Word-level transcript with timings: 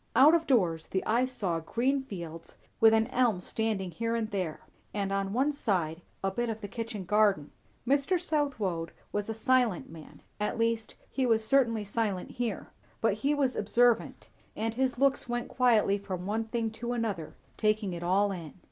Out 0.15 0.33
of 0.33 0.47
doors, 0.47 0.87
the 0.87 1.05
eye 1.05 1.25
saw 1.27 1.59
green 1.59 2.01
fields, 2.01 2.57
with 2.79 2.91
an 2.91 3.05
elm 3.09 3.39
standing 3.39 3.91
here 3.91 4.15
and 4.15 4.31
there; 4.31 4.61
and 4.95 5.11
on 5.11 5.31
one 5.31 5.53
side, 5.53 6.01
a 6.23 6.31
bit 6.31 6.49
of 6.49 6.59
the 6.61 6.67
kitchen 6.67 7.05
garden. 7.05 7.51
Mr. 7.87 8.19
Southwode 8.19 8.93
was 9.11 9.29
a 9.29 9.35
silent 9.35 9.91
man, 9.91 10.23
at 10.39 10.57
least 10.57 10.95
he 11.11 11.27
was 11.27 11.45
certainly 11.45 11.85
silent 11.85 12.31
here; 12.31 12.71
but 12.99 13.13
he 13.13 13.35
was 13.35 13.55
observant; 13.55 14.27
and 14.55 14.73
his 14.73 14.97
looks 14.97 15.29
went 15.29 15.49
quietly 15.49 15.99
from 15.99 16.25
one 16.25 16.45
thing 16.45 16.71
to 16.71 16.93
another, 16.93 17.35
taking 17.55 17.93
it 17.93 18.01
all 18.01 18.31
in. 18.31 18.53